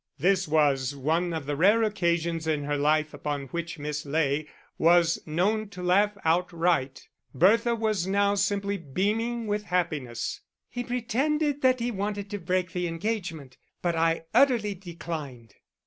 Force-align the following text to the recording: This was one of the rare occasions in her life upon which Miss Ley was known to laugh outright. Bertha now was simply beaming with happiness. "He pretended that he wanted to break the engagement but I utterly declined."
This 0.17 0.47
was 0.47 0.95
one 0.95 1.31
of 1.31 1.45
the 1.45 1.55
rare 1.55 1.83
occasions 1.83 2.47
in 2.47 2.63
her 2.63 2.75
life 2.75 3.13
upon 3.13 3.45
which 3.49 3.77
Miss 3.77 4.03
Ley 4.03 4.47
was 4.79 5.21
known 5.27 5.69
to 5.69 5.83
laugh 5.83 6.17
outright. 6.25 7.07
Bertha 7.35 7.77
now 8.07 8.31
was 8.31 8.43
simply 8.43 8.77
beaming 8.77 9.45
with 9.45 9.65
happiness. 9.65 10.41
"He 10.67 10.83
pretended 10.83 11.61
that 11.61 11.79
he 11.79 11.91
wanted 11.91 12.31
to 12.31 12.39
break 12.39 12.71
the 12.73 12.87
engagement 12.87 13.57
but 13.83 13.95
I 13.95 14.23
utterly 14.33 14.73
declined." 14.73 15.53